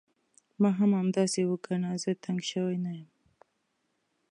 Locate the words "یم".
2.99-3.09